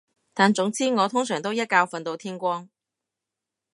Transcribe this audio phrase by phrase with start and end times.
[0.33, 2.67] 但總之我通常都一覺瞓到天光